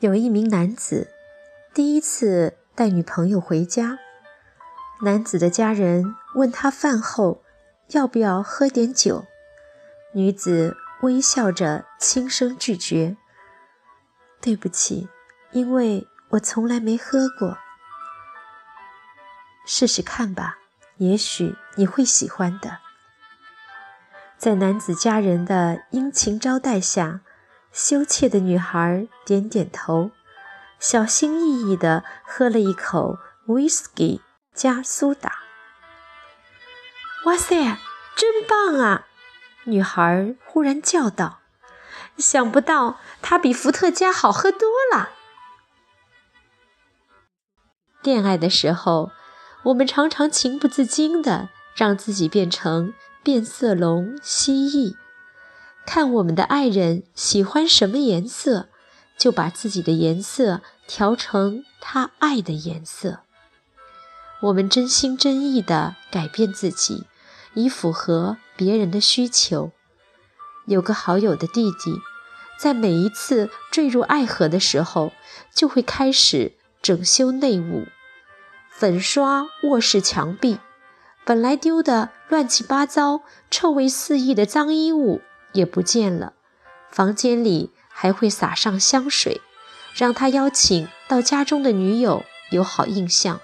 [0.00, 1.08] 有一名男子
[1.72, 3.98] 第一次带女朋友回家，
[5.02, 7.42] 男子的家人问他饭后
[7.92, 9.24] 要不要喝点酒，
[10.12, 13.16] 女子微笑着轻声拒绝
[14.38, 15.08] ：“对不起，
[15.52, 17.56] 因为我从来没喝过。”
[19.64, 20.58] 试试看吧，
[20.98, 22.80] 也许你会喜欢的。
[24.36, 27.22] 在男子家人的殷勤招待下，
[27.76, 30.10] 羞怯的女孩点点头，
[30.80, 34.20] 小心翼翼地喝了一口 whisky
[34.54, 35.40] 加苏打。
[37.26, 37.76] 哇塞，
[38.16, 39.06] 真棒啊！
[39.64, 41.40] 女孩忽然叫道
[42.16, 45.10] ：“想不到它比伏特加好喝多了。”
[48.02, 49.12] 恋爱的时候。
[49.66, 54.94] 我们常常情不自禁地让自己变成变色龙、蜥蜴，
[55.86, 58.68] 看我们的爱人喜欢什么颜色，
[59.16, 63.20] 就把自己的颜色调成他爱的颜色。
[64.42, 67.06] 我们真心真意地改变自己，
[67.54, 69.70] 以符合别人的需求。
[70.66, 72.00] 有个好友的弟弟，
[72.58, 75.12] 在每一次坠入爱河的时候，
[75.54, 77.86] 就会开始整修内务。
[78.70, 80.58] 粉刷卧室墙壁，
[81.24, 85.22] 本来丢的乱七八糟、臭味四溢的脏衣物
[85.56, 86.34] 也不见了。
[86.90, 89.40] 房间里还会撒上香水，
[89.94, 93.40] 让他邀请到家中的女友有好印象。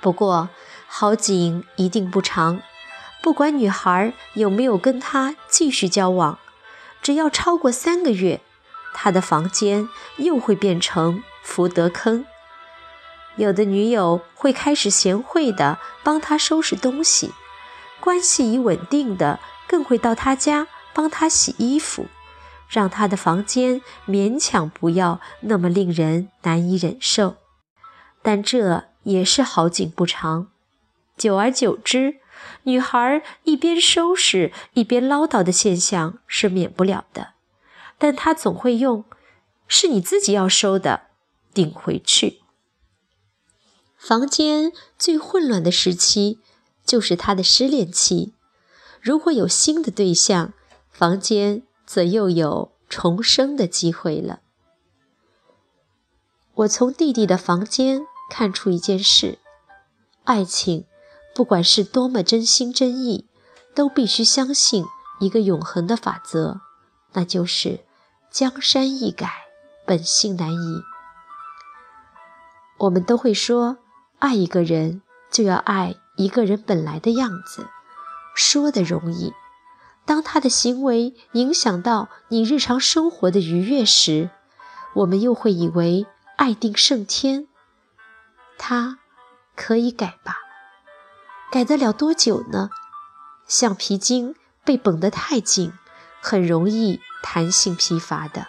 [0.00, 0.48] 不过
[0.86, 2.62] 好景一定不长，
[3.22, 6.38] 不管女孩有没有跟他继续交往，
[7.02, 8.40] 只要超过三个月，
[8.94, 12.24] 他的房间又会变成福德坑。
[13.36, 17.32] 有的女友会开始贤惠地帮他收拾东西，
[18.00, 19.38] 关系已稳定的
[19.70, 22.06] 更会到他家帮他洗衣服，
[22.68, 27.36] 让他的房间勉强不要那么令人难以忍受。
[28.20, 30.48] 但这也是好景不长，
[31.16, 32.16] 久而久之，
[32.64, 37.34] 女孩一边收拾一边唠叨的现象是免不了的，
[37.96, 39.04] 但她总会用
[39.68, 41.02] “是你自己要收的”
[41.54, 42.40] 顶回去。
[43.96, 46.40] 房间最混乱的时期，
[46.84, 48.34] 就是他的失恋期。
[49.00, 50.52] 如果有新的对象，
[50.90, 54.40] 房间则又有重生的机会了。
[56.54, 59.38] 我从弟弟的房间看出一件事：
[60.24, 60.84] 爱情，
[61.34, 63.26] 不管是多么真心真意，
[63.74, 64.84] 都必须相信
[65.20, 66.60] 一个永恒的法则，
[67.12, 67.80] 那就是
[68.30, 69.46] 江山易改，
[69.86, 70.82] 本性难移。
[72.78, 73.78] 我们都会说。
[74.18, 75.00] 爱一个人，
[75.30, 77.66] 就要爱一个人本来的样子。
[78.34, 79.32] 说的容易，
[80.04, 84.30] 当他的行为影响到你日常生活的愉悦时，
[84.94, 87.46] 我们又会以为爱定胜天。
[88.58, 88.98] 他
[89.54, 90.36] 可以改吧？
[91.50, 92.70] 改得了多久呢？
[93.46, 95.72] 橡皮筋被绷得太紧，
[96.20, 98.48] 很容易弹性疲乏的。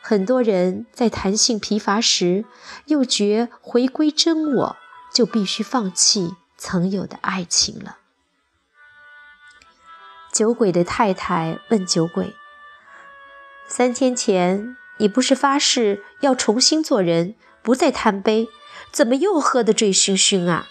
[0.00, 2.44] 很多人在弹性疲乏时，
[2.86, 4.76] 又觉回归真我。
[5.12, 7.98] 就必须放弃曾有的爱情了。
[10.34, 12.34] 酒鬼的太太问酒鬼
[13.68, 18.48] ：“三天前你不是发誓要重新做人，不再贪杯，
[18.90, 20.66] 怎么又喝得醉醺醺啊？”“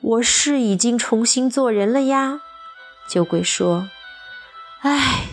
[0.00, 2.40] 我是已经重新做人了呀。”
[3.06, 3.90] 酒鬼说。
[4.80, 5.26] “唉，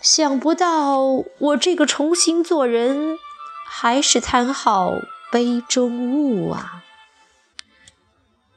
[0.00, 0.98] 想不到
[1.38, 3.16] 我这个重新做人，
[3.68, 4.94] 还是贪好。”
[5.30, 6.82] 杯中物啊！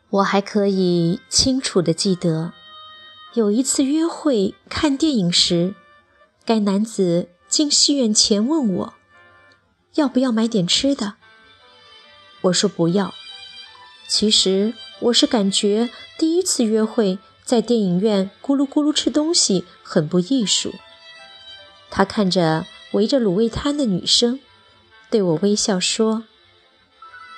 [0.09, 2.51] 我还可以清楚地记得，
[3.33, 5.73] 有一次约会看电影时，
[6.45, 8.93] 该男子进戏院前问我，
[9.95, 11.15] 要不要买点吃的。
[12.41, 13.11] 我说不要。
[14.07, 20.75] 其实我是感觉第一次约会在电影院咕噜咕噜吃东西很不艺术。
[21.89, 24.39] 他看着围着卤味摊的女生，
[25.09, 26.25] 对我微笑说。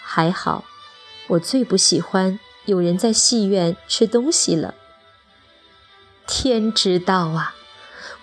[0.04, 0.66] 还好，
[1.28, 4.76] 我最不喜欢有人在戏院吃东西了。
[6.28, 7.56] 天知道啊，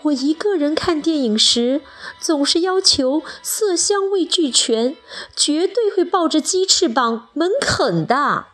[0.02, 1.82] 我一个人看电影时
[2.20, 4.96] 总是要求色香味俱全，
[5.36, 8.46] 绝对会抱着鸡翅膀猛啃的。